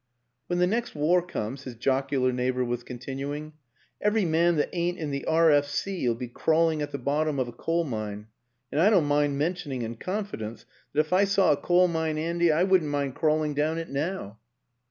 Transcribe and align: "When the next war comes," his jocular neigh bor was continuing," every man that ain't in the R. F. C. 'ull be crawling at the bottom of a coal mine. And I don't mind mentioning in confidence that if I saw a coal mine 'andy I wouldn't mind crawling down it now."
"When 0.47 0.57
the 0.57 0.65
next 0.65 0.95
war 0.95 1.21
comes," 1.21 1.65
his 1.65 1.75
jocular 1.75 2.31
neigh 2.31 2.49
bor 2.49 2.65
was 2.65 2.81
continuing," 2.81 3.53
every 4.01 4.25
man 4.25 4.55
that 4.55 4.69
ain't 4.73 4.97
in 4.97 5.11
the 5.11 5.25
R. 5.25 5.51
F. 5.51 5.67
C. 5.67 6.07
'ull 6.07 6.15
be 6.15 6.27
crawling 6.27 6.81
at 6.81 6.89
the 6.89 6.97
bottom 6.97 7.37
of 7.37 7.47
a 7.47 7.51
coal 7.51 7.83
mine. 7.83 8.25
And 8.71 8.81
I 8.81 8.89
don't 8.89 9.05
mind 9.05 9.37
mentioning 9.37 9.83
in 9.83 9.97
confidence 9.97 10.65
that 10.93 11.01
if 11.01 11.13
I 11.13 11.25
saw 11.25 11.51
a 11.51 11.55
coal 11.57 11.87
mine 11.87 12.17
'andy 12.17 12.51
I 12.51 12.63
wouldn't 12.63 12.89
mind 12.89 13.13
crawling 13.13 13.53
down 13.53 13.77
it 13.77 13.89
now." 13.89 14.39